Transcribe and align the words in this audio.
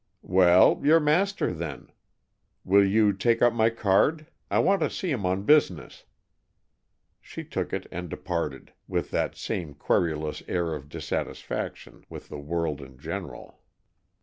"Well, 0.23 0.81
your 0.83 0.99
master, 0.99 1.53
then. 1.53 1.91
Will 2.65 2.83
you 2.83 3.13
take 3.13 3.43
up 3.43 3.53
my 3.53 3.69
card? 3.69 4.25
I 4.49 4.57
want 4.57 4.81
to 4.81 4.89
see 4.89 5.11
him 5.11 5.27
on 5.27 5.43
business." 5.43 6.05
She 7.21 7.43
took 7.43 7.71
it 7.71 7.85
and 7.91 8.09
departed, 8.09 8.73
with 8.87 9.11
that 9.11 9.35
same 9.35 9.75
querulous 9.75 10.41
air 10.47 10.73
of 10.73 10.89
dissatisfaction 10.89 12.03
with 12.09 12.29
the 12.29 12.39
world 12.39 12.81
in 12.81 12.97
general. 12.97 13.59